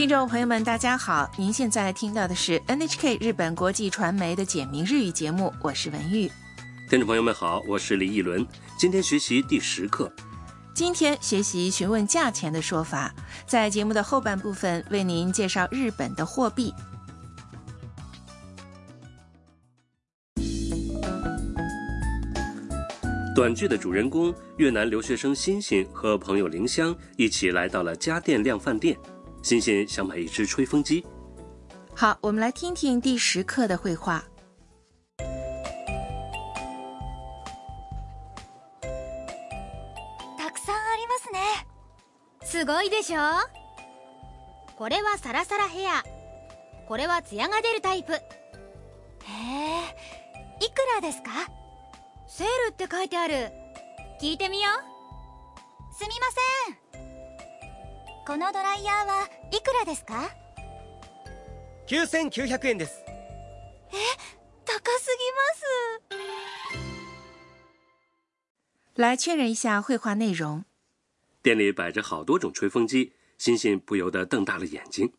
[0.00, 1.30] 听众朋友们，大家好！
[1.36, 6.26] 您现在听到的是 NHK 日本国际传媒的简明日语节目，我是文玉。
[6.88, 8.46] 听众朋友们好，我是李一伦。
[8.78, 10.10] 今天学习第十课。
[10.72, 13.14] 今天学习询问价钱的说法，
[13.46, 16.72] 在节目的后半部分为您介绍日本的货币。
[23.36, 28.98] 短剧的主人公越南留学生欣欣和朋友林香一起来到了家电量贩店。
[29.42, 31.04] 欣欣想买一只吹风机。
[31.94, 34.22] 好，我们来听听第十课的绘画。
[40.38, 41.40] たくさんありますね。
[42.42, 43.20] すごいでしょ？
[44.76, 46.04] これはサラサラヘア。
[46.88, 48.12] これはツヤが出るタイプ。
[48.14, 48.20] へえ
[50.64, 51.30] いくらですか？
[52.26, 53.50] セールって書いてある。
[54.20, 54.74] 聞いてみよう。
[55.94, 56.26] すみま
[56.66, 56.89] せん
[58.25, 60.29] このドライヤーはいくらですか
[61.87, 63.03] 9900円です
[64.65, 66.85] 高すぎます
[68.95, 70.63] 来确认一下绘画内容。
[71.43, 75.11] 店里摆着好多种吹风机，欣欣不由得瞪大了眼睛。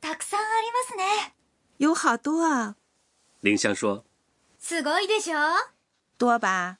[0.00, 1.34] たくさんありますね
[1.78, 2.74] 有好多啊，
[3.42, 4.04] 林香说。
[4.58, 5.38] すごいでしょ
[6.18, 6.78] 多吧？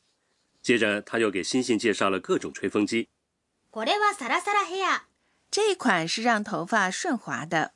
[0.63, 3.09] 接着，他又给欣欣介绍了各种吹风机。
[3.71, 5.05] これはサラサラヘア
[5.51, 7.73] 这款是让头发顺滑的，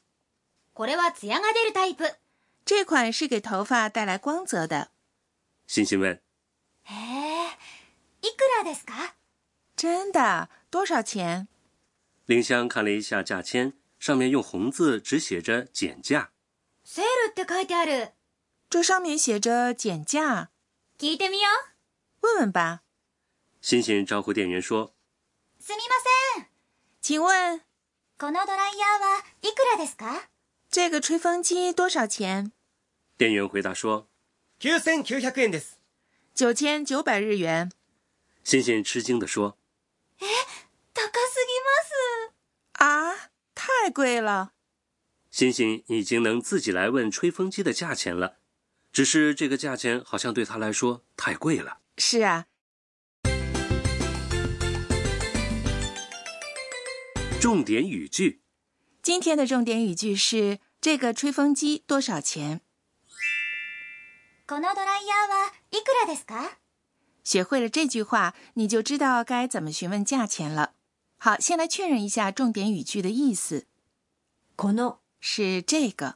[0.72, 2.16] これはツヤが出るタイプ
[2.64, 4.90] 这款是给头发带来光泽的。
[5.66, 6.20] 欣欣问
[6.84, 7.48] へえ
[8.22, 9.14] いくらですか
[9.76, 10.48] 真的？
[10.70, 11.48] 多少钱？
[12.26, 16.30] 林香，看了一下价签，上面用红字只写着“减价
[16.84, 18.12] セールって書いてある
[18.70, 20.48] 这上面写着减价，
[20.98, 21.48] 聞いてみよ
[22.22, 22.82] う问问吧。”。
[23.60, 24.94] 欣欣招呼店员说
[25.60, 25.99] すみません
[27.00, 27.60] 请问
[28.18, 30.28] このドライヤーはいくらですか
[30.70, 34.08] 这个吹风机多少钱？：“店员回答说。
[34.58, 35.78] 9900円です
[36.34, 37.70] 九千九百日元。”
[38.42, 39.56] 欣欣吃惊地说
[40.18, 48.38] 高すぎます啊，太贵了！：“欣欣已经能自己来问吹风机的价钱了，
[48.92, 52.46] 只是这个价钱好像对他来说太贵了。”是啊，
[57.40, 58.40] 重点语句：
[59.02, 62.60] 今天的重点语句是这个吹风机多少钱？
[64.46, 66.58] このドライヤーはいくらですか
[67.24, 70.74] 学会了这句话，你就知道该怎么询问价钱了。
[71.18, 73.66] 好，先来确认一下重点语句的意思。
[74.56, 76.14] この是这个，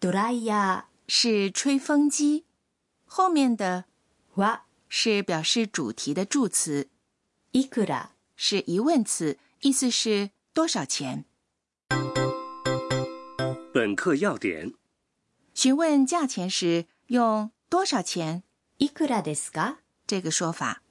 [0.00, 2.44] ドライヤ是吹风機，
[3.04, 6.88] 后面的ーは是表示主题的助词，
[7.52, 11.24] いくら是疑问词， 意思是多少钱。
[13.72, 14.74] 本课要点：
[15.54, 18.42] 询问价钱时用多少钱
[18.78, 20.82] いくらですか这个说法。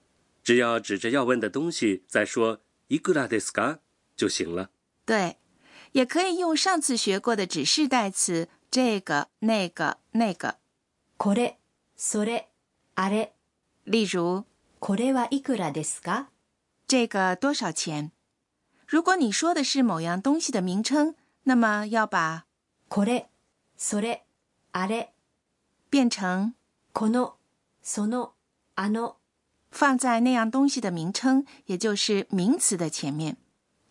[0.44, 2.60] 只要指着要问的东西再说“
[2.90, 3.80] いくらですか”
[4.16, 4.70] 就行了。
[5.06, 5.38] 对，
[5.94, 10.58] 也可以用上次学过的指示代词这个、那个、那个。
[11.18, 11.56] これ
[11.98, 12.50] それ
[12.96, 13.34] あれ
[13.86, 14.44] 例如，
[14.80, 16.28] これはいくらですか
[16.88, 18.12] 这个多少钱？
[18.90, 22.46] 如果你说的是某样东西的名称，那么要把
[22.90, 23.26] これ
[23.78, 24.22] それ
[24.72, 25.10] あれ
[25.90, 26.54] 变成
[26.94, 27.36] この
[27.84, 28.34] その
[28.76, 29.16] あの
[29.72, 33.38] 放在那样东西的名称，也就是名词的前面。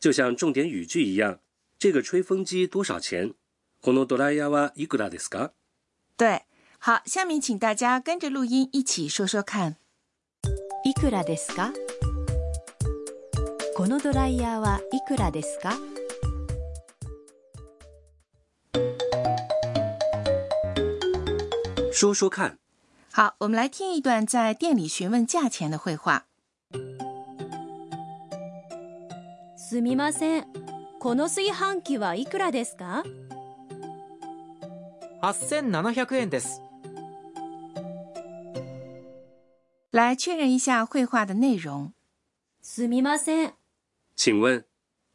[0.00, 1.40] 就像重点语句一样，
[1.78, 3.34] 这个吹风机多少钱？
[3.82, 5.52] このドライヤーはいくらですか？
[6.16, 6.42] 对，
[6.78, 9.76] 好，下面请大家跟着录音一起说说看。
[10.84, 11.72] いくらですか
[13.79, 15.71] このドライヤーはいくらですか？
[21.93, 22.57] 说说看。
[23.13, 26.25] 好，我们来听一段在店里询问价钱的绘画。
[29.55, 30.47] すみません
[30.99, 33.05] この炊飯器はいくらですか
[35.21, 36.61] ？8700円です
[39.93, 41.93] 来确认一下绘画的内容。
[42.61, 43.53] すみません
[44.18, 44.64] 请问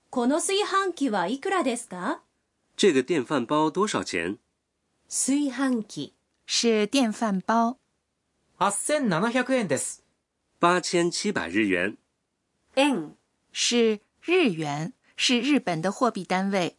[0.10, 2.21] この炊飯器はいくらですか
[2.75, 4.38] 这个电饭煲多少钱？
[5.10, 6.13] 炊飯器
[6.45, 7.77] 是电饭煲，
[8.57, 10.04] 8700円です
[10.60, 11.98] 八千七百日元。
[12.75, 13.16] 円
[13.51, 16.77] 是日元，是日本的货币单位。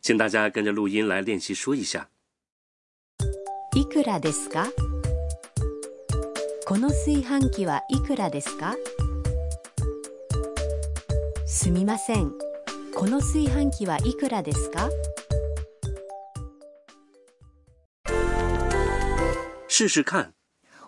[0.00, 2.08] 请大家跟着录音来练习说一下。
[3.74, 4.68] いくらですか
[6.66, 8.74] この炊飯器はいくらですか
[11.52, 12.32] すみません
[12.94, 14.88] この炊飯器はいくらですか
[19.68, 20.32] 试试看。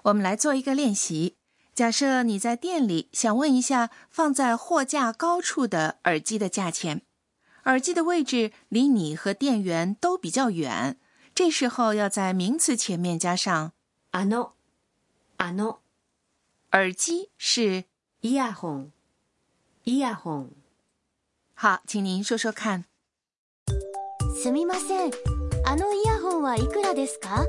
[0.03, 1.37] 我们来做一个练习。
[1.75, 7.03] 假设你在店里想问一下放在货架高处的耳机的价钱，
[7.65, 10.97] 耳机的位置离你和店员都比较远，
[11.35, 13.73] 这时候要在名词前面加上
[14.11, 14.51] あの、
[15.39, 15.79] あの、
[16.73, 17.85] 耳机是
[18.23, 18.91] イヤホン、
[19.85, 20.51] イヤホン。
[21.55, 22.85] 好，请您说说看。
[24.43, 25.11] すみません
[25.65, 27.45] あのイヤホンはいくらですか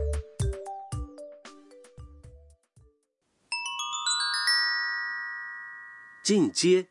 [6.23, 6.87] 进阶，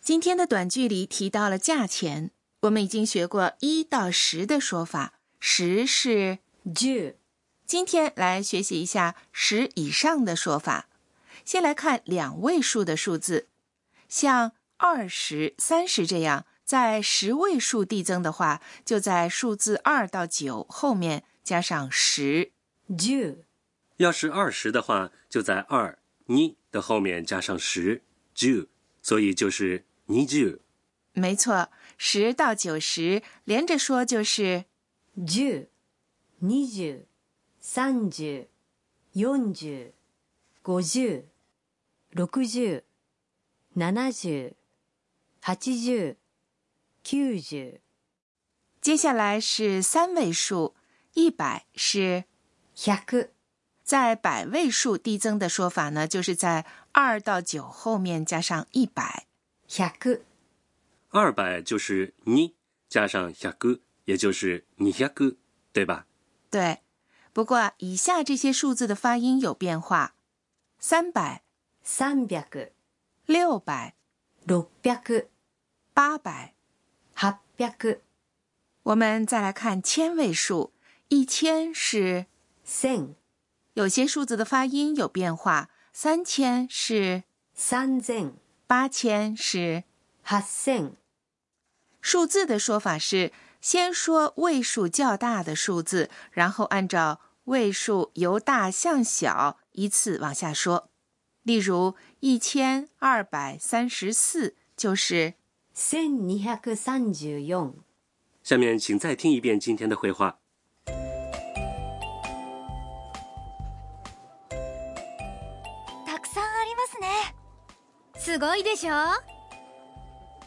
[0.00, 2.30] 今天的短句里提到了价钱，
[2.60, 6.38] 我们已经学过一到十的说法，十是
[6.74, 7.18] 十、
[7.66, 10.88] 今天来学习一下十以上的说法。
[11.44, 13.48] 先来看两位数的数字，
[14.08, 22.51] 像 二十、三十这样，在十位数递增的话，就在数字二到九后面加上十。
[22.97, 23.45] 十、
[23.97, 28.01] 要是二十的话，就在二你的后面加上十
[28.33, 28.65] 就，
[29.03, 30.57] 所以就是你就。
[31.13, 34.65] 没错，十到九十连着说就是
[35.27, 35.69] 十、
[36.25, 37.05] 二十、
[37.59, 38.49] 三十、
[39.21, 39.93] 四十、
[40.65, 41.25] 五十、
[42.09, 42.83] 六十、
[43.75, 44.55] 七十、
[45.43, 46.17] 八十、
[47.03, 47.81] 九十。
[48.79, 50.75] 接下来是三位数，
[51.15, 52.25] 一百是
[52.75, 53.29] 百、
[53.83, 59.25] 在百位数递增的说法呢，就是在二到九后面加上一百。
[59.67, 60.19] 百、
[61.09, 62.53] 二百就是你
[62.87, 65.35] 加上百个，也就是你百个，
[65.73, 66.05] 对吧？
[66.51, 66.81] 对，
[67.33, 70.13] 不过以下这些数字的发音有变化：
[70.77, 71.43] 三百、
[71.81, 72.71] 三百、
[73.25, 73.95] 六百、
[74.43, 75.01] 六百、
[75.93, 76.53] 八百。
[77.13, 77.99] 八百、
[78.83, 80.73] 我们再来看千位数，
[81.09, 82.25] 一千是
[82.65, 83.13] 千、
[83.73, 87.23] 有些数字的发音有变化，三千是，
[87.53, 88.33] 三千、
[88.65, 89.83] 八千是。
[90.23, 90.95] 八千。
[92.01, 100.90] 数字的说法是先说位数较大的数字，然后按照位数由大向小依次往下说。
[101.43, 105.33] 例如，一千二百三十四就是
[105.73, 107.73] 千二百三十四。
[108.43, 110.37] 下面请再听一遍今天的绘画。
[116.05, 117.07] たくさんありますね。
[118.17, 118.93] すごいでしょ？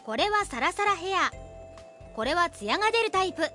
[0.05, 1.31] これはサラサラヘア。
[2.15, 3.43] これはツヤが出るタイプ。
[3.43, 3.53] へえ。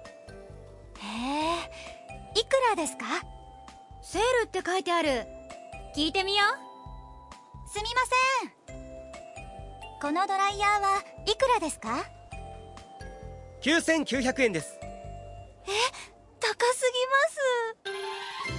[2.39, 3.07] いくらですか？
[4.03, 5.27] セールって書いてある。
[5.97, 6.70] 聞いてみよう
[10.02, 12.06] このドライヤーはいくらですか
[13.62, 14.78] 9900円です
[16.40, 18.56] 高すぎます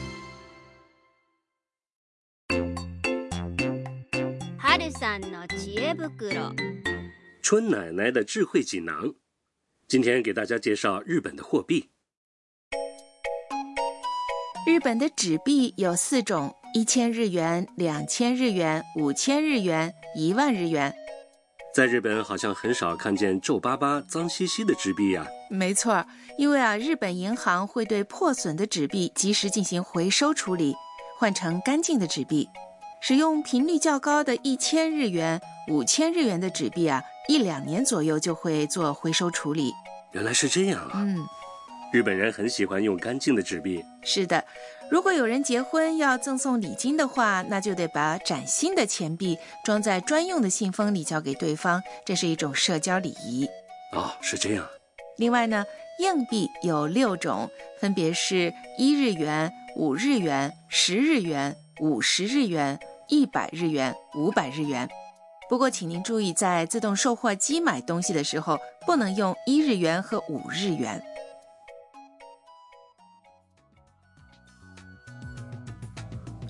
[4.59, 6.53] 春さんの知恵袋
[7.49, 9.15] 春奶奶的智慧锦囊。
[9.87, 11.91] 今天给大家介绍日本的货币。
[14.67, 20.93] 日本的纸币有四种：一千日元、两千日元、五千日元、一万日元。
[21.74, 26.06] 在日本好像很少看见皱巴巴、脏兮兮的纸币呀、没错，
[26.38, 30.76] 因为啊，日本银行会对破损的纸币及时进行回收处理，
[31.18, 32.50] 换成干净的纸币。
[33.00, 39.72] 使用频率较高的一千日元、五千日元的纸币啊，一两年左右就会做回收处理。
[40.12, 40.92] 原来是这样啊！
[40.96, 41.26] 嗯，
[41.94, 43.82] 日本人很喜欢用干净的纸币。
[44.04, 44.44] 是的，
[44.92, 53.48] 如果有人结婚要赠送礼金的话，那就得把崭新的钱币装在专用的信封里交给对方，这是一种社交礼仪。
[53.94, 54.68] 哦，是这样。
[55.16, 55.64] 另外呢，
[56.00, 64.90] 硬币有六种，分别是一日元、五日元、十日元、五十日元、一百日元、五百日元。
[65.50, 71.02] 不过，请您注意，在自动售货机买东西的时候，不能用一日元和五日元。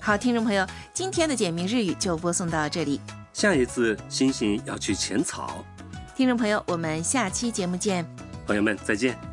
[0.04, 3.00] 好，听众朋友，今天的简明日语就播送到这里。
[3.32, 5.64] 下一次，星星要去浅草。
[6.16, 8.04] 听众朋友，我们下期节目见。
[8.44, 9.31] 朋友们，再见。